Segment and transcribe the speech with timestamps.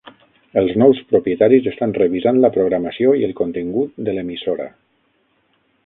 [0.61, 4.71] Els nous propietaris estan revisant la programació i el contingut de l'emissora.